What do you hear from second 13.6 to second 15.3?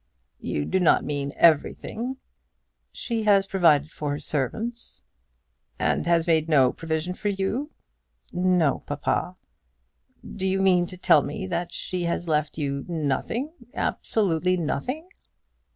absolutely nothing?"